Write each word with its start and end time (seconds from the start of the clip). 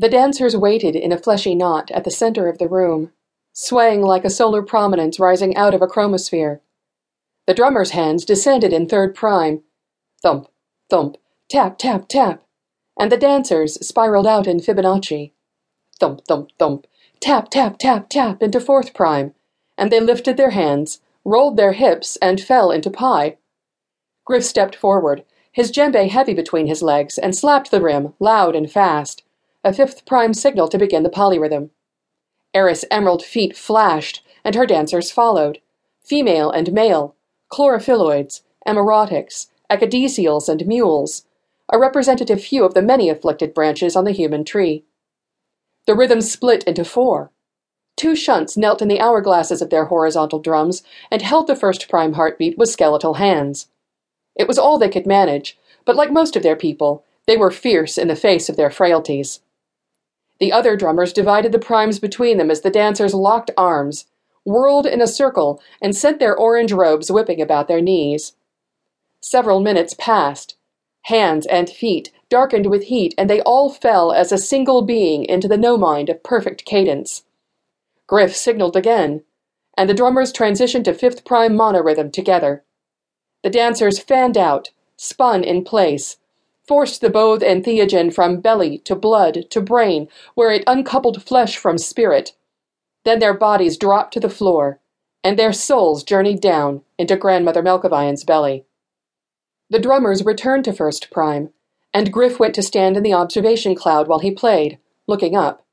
The 0.00 0.08
dancers 0.08 0.56
waited 0.56 0.96
in 0.96 1.12
a 1.12 1.18
fleshy 1.18 1.54
knot 1.54 1.90
at 1.90 2.04
the 2.04 2.10
center 2.10 2.48
of 2.48 2.56
the 2.56 2.70
room, 2.70 3.12
swaying 3.52 4.00
like 4.00 4.24
a 4.24 4.30
solar 4.30 4.62
prominence 4.62 5.20
rising 5.20 5.54
out 5.58 5.74
of 5.74 5.82
a 5.82 5.86
chromosphere. 5.86 6.60
The 7.46 7.52
drummer's 7.52 7.90
hands 7.90 8.24
descended 8.24 8.72
in 8.72 8.88
third 8.88 9.14
prime. 9.14 9.62
Thump, 10.22 10.48
thump, 10.88 11.18
tap, 11.50 11.76
tap, 11.76 12.08
tap. 12.08 12.42
And 12.98 13.12
the 13.12 13.18
dancers 13.18 13.74
spiraled 13.86 14.26
out 14.26 14.46
in 14.46 14.60
Fibonacci. 14.60 15.32
Thump, 15.98 16.22
thump, 16.26 16.48
thump, 16.58 16.86
tap, 17.20 17.50
tap, 17.50 17.78
tap, 17.78 18.08
tap 18.08 18.42
into 18.42 18.58
fourth 18.58 18.94
prime. 18.94 19.34
And 19.76 19.92
they 19.92 20.00
lifted 20.00 20.38
their 20.38 20.52
hands, 20.52 21.02
rolled 21.26 21.58
their 21.58 21.72
hips, 21.72 22.16
and 22.22 22.40
fell 22.40 22.70
into 22.70 22.88
pi. 22.88 23.36
Griff 24.24 24.44
stepped 24.44 24.76
forward, 24.76 25.26
his 25.52 25.70
djembe 25.70 26.08
heavy 26.08 26.32
between 26.32 26.68
his 26.68 26.82
legs, 26.82 27.18
and 27.18 27.36
slapped 27.36 27.70
the 27.70 27.82
rim, 27.82 28.14
loud 28.18 28.56
and 28.56 28.72
fast 28.72 29.24
a 29.62 29.72
fifth 29.72 30.06
prime 30.06 30.32
signal 30.32 30.68
to 30.68 30.78
begin 30.78 31.02
the 31.02 31.10
polyrhythm. 31.10 31.70
Eris' 32.54 32.84
emerald 32.90 33.22
feet 33.22 33.56
flashed, 33.56 34.24
and 34.42 34.54
her 34.54 34.66
dancers 34.66 35.10
followed. 35.10 35.58
Female 36.02 36.50
and 36.50 36.72
male, 36.72 37.14
chlorophylloids, 37.52 38.40
emerotics, 38.66 39.48
ecdysials, 39.70 40.48
and 40.48 40.66
mules, 40.66 41.24
a 41.72 41.78
representative 41.78 42.42
few 42.42 42.64
of 42.64 42.74
the 42.74 42.82
many 42.82 43.08
afflicted 43.08 43.54
branches 43.54 43.94
on 43.94 44.04
the 44.04 44.12
human 44.12 44.44
tree. 44.44 44.84
The 45.86 45.94
rhythm 45.94 46.20
split 46.20 46.64
into 46.64 46.84
four. 46.84 47.30
Two 47.96 48.16
shunts 48.16 48.56
knelt 48.56 48.80
in 48.80 48.88
the 48.88 48.98
hourglasses 48.98 49.60
of 49.60 49.68
their 49.68 49.84
horizontal 49.84 50.38
drums 50.38 50.82
and 51.10 51.20
held 51.20 51.46
the 51.46 51.54
first 51.54 51.88
prime 51.88 52.14
heartbeat 52.14 52.56
with 52.56 52.70
skeletal 52.70 53.14
hands. 53.14 53.68
It 54.34 54.48
was 54.48 54.58
all 54.58 54.78
they 54.78 54.88
could 54.88 55.06
manage, 55.06 55.58
but 55.84 55.96
like 55.96 56.10
most 56.10 56.34
of 56.34 56.42
their 56.42 56.56
people, 56.56 57.04
they 57.26 57.36
were 57.36 57.50
fierce 57.50 57.98
in 57.98 58.08
the 58.08 58.16
face 58.16 58.48
of 58.48 58.56
their 58.56 58.70
frailties. 58.70 59.40
The 60.40 60.52
other 60.52 60.74
drummers 60.74 61.12
divided 61.12 61.52
the 61.52 61.58
primes 61.58 61.98
between 61.98 62.38
them 62.38 62.50
as 62.50 62.62
the 62.62 62.70
dancers 62.70 63.14
locked 63.14 63.50
arms, 63.56 64.06
whirled 64.44 64.86
in 64.86 65.02
a 65.02 65.06
circle, 65.06 65.62
and 65.82 65.94
sent 65.94 66.18
their 66.18 66.36
orange 66.36 66.72
robes 66.72 67.12
whipping 67.12 67.40
about 67.40 67.68
their 67.68 67.82
knees. 67.82 68.34
Several 69.20 69.60
minutes 69.60 69.94
passed. 69.94 70.56
Hands 71.02 71.44
and 71.46 71.68
feet 71.68 72.10
darkened 72.30 72.66
with 72.66 72.84
heat, 72.84 73.14
and 73.18 73.28
they 73.28 73.40
all 73.42 73.68
fell 73.70 74.12
as 74.12 74.32
a 74.32 74.38
single 74.38 74.82
being 74.82 75.24
into 75.24 75.48
the 75.48 75.58
no 75.58 75.76
mind 75.76 76.08
of 76.08 76.22
perfect 76.22 76.64
cadence. 76.64 77.24
Griff 78.06 78.34
signaled 78.34 78.76
again, 78.76 79.22
and 79.76 79.90
the 79.90 79.94
drummers 79.94 80.32
transitioned 80.32 80.84
to 80.84 80.94
fifth 80.94 81.24
prime 81.24 81.54
monorhythm 81.54 82.10
together. 82.10 82.64
The 83.42 83.50
dancers 83.50 83.98
fanned 83.98 84.38
out, 84.38 84.70
spun 84.96 85.44
in 85.44 85.64
place, 85.64 86.16
forced 86.70 87.00
the 87.00 87.10
both 87.10 87.40
entheogen 87.40 88.14
from 88.14 88.40
belly 88.40 88.78
to 88.78 88.94
blood 88.94 89.44
to 89.50 89.60
brain, 89.60 90.06
where 90.36 90.52
it 90.52 90.62
uncoupled 90.68 91.20
flesh 91.20 91.56
from 91.56 91.76
spirit. 91.76 92.36
Then 93.04 93.18
their 93.18 93.34
bodies 93.34 93.76
dropped 93.76 94.14
to 94.14 94.20
the 94.20 94.30
floor, 94.30 94.78
and 95.24 95.36
their 95.36 95.52
souls 95.52 96.04
journeyed 96.04 96.40
down 96.40 96.82
into 96.96 97.16
Grandmother 97.16 97.60
Mlkevejen's 97.60 98.22
belly. 98.22 98.66
The 99.68 99.80
drummers 99.80 100.24
returned 100.24 100.64
to 100.66 100.72
First 100.72 101.10
Prime, 101.10 101.50
and 101.92 102.12
Griff 102.12 102.38
went 102.38 102.54
to 102.54 102.62
stand 102.62 102.96
in 102.96 103.02
the 103.02 103.14
observation 103.14 103.74
cloud 103.74 104.06
while 104.06 104.20
he 104.20 104.30
played, 104.30 104.78
looking 105.08 105.34
up. 105.34 105.66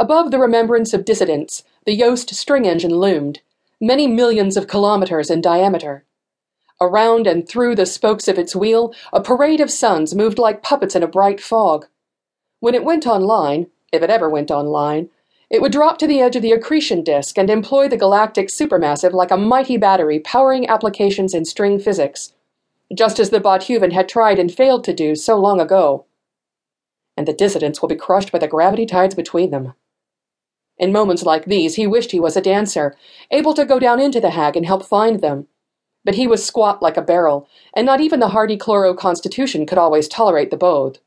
Above 0.00 0.30
the 0.30 0.38
remembrance 0.38 0.94
of 0.94 1.04
dissidents, 1.04 1.62
the 1.84 1.92
Yost 1.92 2.34
string 2.34 2.66
engine 2.66 2.94
loomed, 2.94 3.42
many 3.82 4.06
millions 4.06 4.56
of 4.56 4.66
kilometers 4.66 5.28
in 5.28 5.42
diameter. 5.42 6.06
Around 6.80 7.26
and 7.26 7.48
through 7.48 7.74
the 7.74 7.86
spokes 7.86 8.28
of 8.28 8.38
its 8.38 8.54
wheel, 8.54 8.92
a 9.10 9.20
parade 9.20 9.60
of 9.60 9.70
suns 9.70 10.14
moved 10.14 10.38
like 10.38 10.62
puppets 10.62 10.94
in 10.94 11.02
a 11.02 11.08
bright 11.08 11.40
fog. 11.40 11.86
When 12.60 12.74
it 12.74 12.84
went 12.84 13.06
online, 13.06 13.68
if 13.92 14.02
it 14.02 14.10
ever 14.10 14.28
went 14.28 14.50
online, 14.50 15.08
it 15.48 15.62
would 15.62 15.72
drop 15.72 15.96
to 15.98 16.06
the 16.06 16.20
edge 16.20 16.36
of 16.36 16.42
the 16.42 16.52
accretion 16.52 17.02
disk 17.02 17.38
and 17.38 17.48
employ 17.48 17.88
the 17.88 17.96
galactic 17.96 18.48
supermassive 18.48 19.12
like 19.12 19.30
a 19.30 19.38
mighty 19.38 19.78
battery 19.78 20.18
powering 20.18 20.68
applications 20.68 21.32
in 21.32 21.46
string 21.46 21.78
physics, 21.78 22.34
just 22.94 23.18
as 23.18 23.30
the 23.30 23.40
Bodhuven 23.40 23.92
had 23.92 24.08
tried 24.08 24.38
and 24.38 24.52
failed 24.52 24.84
to 24.84 24.92
do 24.92 25.14
so 25.14 25.38
long 25.38 25.60
ago. 25.60 26.04
And 27.16 27.26
the 27.26 27.32
dissidents 27.32 27.80
will 27.80 27.88
be 27.88 27.96
crushed 27.96 28.32
by 28.32 28.38
the 28.38 28.48
gravity 28.48 28.84
tides 28.84 29.14
between 29.14 29.50
them. 29.50 29.72
In 30.76 30.92
moments 30.92 31.22
like 31.22 31.46
these, 31.46 31.76
he 31.76 31.86
wished 31.86 32.10
he 32.10 32.20
was 32.20 32.36
a 32.36 32.42
dancer, 32.42 32.94
able 33.30 33.54
to 33.54 33.64
go 33.64 33.78
down 33.78 33.98
into 33.98 34.20
the 34.20 34.30
hag 34.30 34.58
and 34.58 34.66
help 34.66 34.84
find 34.84 35.20
them 35.20 35.46
but 36.06 36.14
he 36.14 36.28
was 36.28 36.46
squat 36.46 36.80
like 36.80 36.96
a 36.96 37.02
barrel, 37.02 37.48
and 37.74 37.84
not 37.84 38.00
even 38.00 38.20
the 38.20 38.28
hardy 38.28 38.56
chloro 38.56 38.96
constitution 38.96 39.66
could 39.66 39.76
always 39.76 40.06
tolerate 40.06 40.52
the 40.52 40.56
both. 40.56 40.98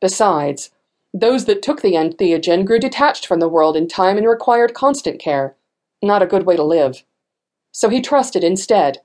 Besides, 0.00 0.70
those 1.12 1.46
that 1.46 1.60
took 1.60 1.82
the 1.82 1.94
entheogen 1.94 2.64
grew 2.64 2.78
detached 2.78 3.26
from 3.26 3.40
the 3.40 3.48
world 3.48 3.76
in 3.76 3.88
time 3.88 4.16
and 4.16 4.28
required 4.28 4.74
constant 4.74 5.18
care. 5.18 5.56
Not 6.00 6.22
a 6.22 6.26
good 6.26 6.46
way 6.46 6.54
to 6.54 6.62
live. 6.62 7.02
So 7.72 7.88
he 7.88 8.00
trusted 8.00 8.44
instead 8.44 8.98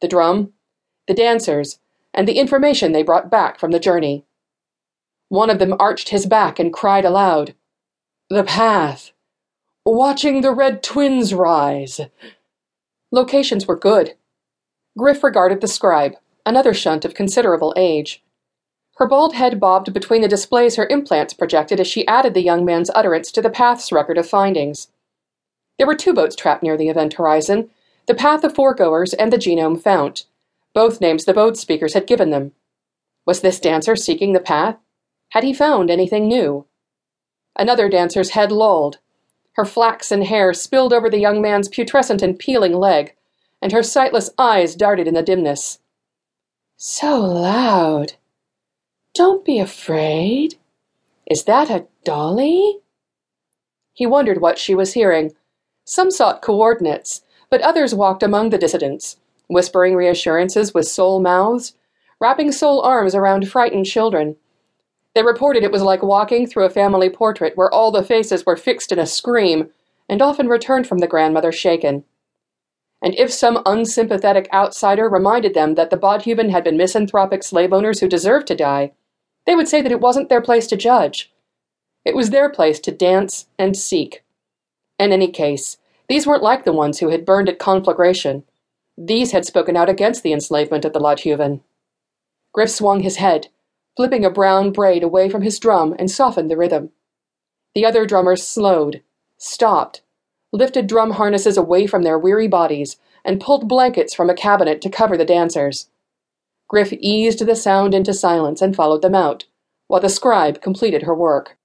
the 0.00 0.08
drum, 0.08 0.54
the 1.06 1.14
dancers, 1.14 1.78
and 2.14 2.26
the 2.26 2.38
information 2.38 2.92
they 2.92 3.02
brought 3.02 3.30
back 3.30 3.60
from 3.60 3.72
the 3.72 3.78
journey. 3.78 4.24
One 5.28 5.50
of 5.50 5.58
them 5.58 5.76
arched 5.78 6.08
his 6.08 6.24
back 6.24 6.58
and 6.58 6.72
cried 6.72 7.04
aloud, 7.04 7.54
The 8.30 8.42
path! 8.42 9.12
Watching 9.84 10.40
the 10.40 10.50
red 10.50 10.82
twins 10.82 11.34
rise! 11.34 12.00
Locations 13.10 13.66
were 13.66 13.76
good. 13.78 14.14
Griff 14.96 15.22
regarded 15.24 15.60
the 15.60 15.68
scribe, 15.68 16.16
another 16.44 16.74
shunt 16.74 17.04
of 17.04 17.14
considerable 17.14 17.72
age. 17.76 18.22
Her 18.96 19.08
bald 19.08 19.34
head 19.34 19.58
bobbed 19.58 19.92
between 19.92 20.20
the 20.22 20.28
displays 20.28 20.76
her 20.76 20.86
implants 20.88 21.32
projected 21.32 21.80
as 21.80 21.86
she 21.86 22.06
added 22.06 22.34
the 22.34 22.42
young 22.42 22.64
man's 22.64 22.90
utterance 22.94 23.32
to 23.32 23.42
the 23.42 23.50
Path's 23.50 23.90
record 23.90 24.18
of 24.18 24.28
findings. 24.28 24.88
There 25.78 25.86
were 25.86 25.94
two 25.94 26.12
boats 26.12 26.36
trapped 26.36 26.62
near 26.62 26.76
the 26.76 26.88
event 26.88 27.14
horizon 27.14 27.70
the 28.06 28.14
Path 28.14 28.42
of 28.42 28.54
Foregoers 28.54 29.14
and 29.14 29.32
the 29.32 29.38
Genome 29.38 29.80
Fount, 29.80 30.26
both 30.74 31.00
names 31.00 31.24
the 31.24 31.32
boat 31.32 31.56
speakers 31.56 31.94
had 31.94 32.06
given 32.06 32.30
them. 32.30 32.52
Was 33.24 33.40
this 33.40 33.60
dancer 33.60 33.94
seeking 33.94 34.32
the 34.32 34.40
path? 34.40 34.76
Had 35.30 35.44
he 35.44 35.54
found 35.54 35.90
anything 35.90 36.26
new? 36.26 36.66
Another 37.56 37.88
dancer's 37.88 38.30
head 38.30 38.50
lolled. 38.50 38.98
Her 39.52 39.64
flaxen 39.64 40.22
hair 40.22 40.52
spilled 40.52 40.92
over 40.92 41.08
the 41.08 41.20
young 41.20 41.40
man's 41.40 41.68
putrescent 41.68 42.22
and 42.22 42.38
peeling 42.38 42.74
leg, 42.74 43.14
and 43.62 43.70
her 43.70 43.82
sightless 43.82 44.28
eyes 44.36 44.74
darted 44.74 45.06
in 45.06 45.14
the 45.14 45.22
dimness. 45.22 45.78
So 46.76 47.20
loud. 47.20 48.14
Don't 49.14 49.44
be 49.44 49.60
afraid. 49.60 50.56
Is 51.30 51.44
that 51.44 51.70
a 51.70 51.86
dolly? 52.04 52.80
He 53.92 54.04
wondered 54.04 54.40
what 54.40 54.58
she 54.58 54.74
was 54.74 54.94
hearing. 54.94 55.32
Some 55.84 56.10
sought 56.10 56.42
coordinates, 56.42 57.22
but 57.50 57.60
others 57.60 57.94
walked 57.94 58.24
among 58.24 58.50
the 58.50 58.58
dissidents, 58.58 59.18
whispering 59.46 59.94
reassurances 59.94 60.74
with 60.74 60.88
soul 60.88 61.20
mouths, 61.20 61.74
wrapping 62.20 62.50
soul 62.50 62.80
arms 62.80 63.14
around 63.14 63.48
frightened 63.48 63.86
children. 63.86 64.34
They 65.14 65.22
reported 65.22 65.62
it 65.62 65.72
was 65.72 65.82
like 65.82 66.02
walking 66.02 66.46
through 66.46 66.64
a 66.64 66.70
family 66.70 67.10
portrait 67.10 67.56
where 67.56 67.72
all 67.72 67.92
the 67.92 68.02
faces 68.02 68.44
were 68.44 68.56
fixed 68.56 68.90
in 68.90 68.98
a 68.98 69.06
scream, 69.06 69.70
and 70.08 70.20
often 70.20 70.48
returned 70.48 70.88
from 70.88 70.98
the 70.98 71.06
grandmother 71.06 71.52
shaken 71.52 72.04
and 73.02 73.14
if 73.16 73.32
some 73.32 73.60
unsympathetic 73.66 74.48
outsider 74.52 75.08
reminded 75.08 75.54
them 75.54 75.74
that 75.74 75.90
the 75.90 75.96
Bodhuven 75.96 76.50
had 76.50 76.62
been 76.62 76.76
misanthropic 76.76 77.42
slave 77.42 77.72
owners 77.72 77.98
who 77.98 78.08
deserved 78.08 78.46
to 78.46 78.54
die, 78.54 78.92
they 79.44 79.56
would 79.56 79.66
say 79.66 79.82
that 79.82 79.90
it 79.90 80.00
wasn't 80.00 80.28
their 80.28 80.40
place 80.40 80.68
to 80.68 80.76
judge. 80.76 81.32
It 82.04 82.14
was 82.14 82.30
their 82.30 82.48
place 82.48 82.78
to 82.80 82.92
dance 82.92 83.46
and 83.58 83.76
seek. 83.76 84.22
In 85.00 85.12
any 85.12 85.28
case, 85.28 85.78
these 86.08 86.26
weren't 86.26 86.44
like 86.44 86.64
the 86.64 86.72
ones 86.72 87.00
who 87.00 87.08
had 87.08 87.24
burned 87.24 87.48
at 87.48 87.58
conflagration. 87.58 88.44
These 88.96 89.32
had 89.32 89.44
spoken 89.44 89.76
out 89.76 89.88
against 89.88 90.22
the 90.22 90.32
enslavement 90.32 90.84
of 90.84 90.92
the 90.92 91.00
Lodhuven. 91.00 91.60
Griff 92.52 92.70
swung 92.70 93.00
his 93.00 93.16
head, 93.16 93.48
flipping 93.96 94.24
a 94.24 94.30
brown 94.30 94.70
braid 94.70 95.02
away 95.02 95.28
from 95.28 95.42
his 95.42 95.58
drum 95.58 95.94
and 95.98 96.10
softened 96.10 96.50
the 96.50 96.56
rhythm. 96.56 96.90
The 97.74 97.84
other 97.84 98.06
drummers 98.06 98.46
slowed, 98.46 99.02
stopped, 99.38 100.02
lifted 100.52 100.86
drum 100.86 101.12
harnesses 101.12 101.56
away 101.56 101.86
from 101.86 102.02
their 102.02 102.18
weary 102.18 102.46
bodies, 102.46 102.96
and 103.24 103.40
pulled 103.40 103.68
blankets 103.68 104.14
from 104.14 104.28
a 104.28 104.34
cabinet 104.34 104.80
to 104.82 104.90
cover 104.90 105.16
the 105.16 105.24
dancers. 105.24 105.88
Griff 106.68 106.92
eased 106.92 107.44
the 107.44 107.56
sound 107.56 107.94
into 107.94 108.14
silence 108.14 108.62
and 108.62 108.76
followed 108.76 109.02
them 109.02 109.14
out, 109.14 109.44
while 109.88 110.00
the 110.00 110.08
scribe 110.08 110.60
completed 110.60 111.02
her 111.02 111.14
work. 111.14 111.56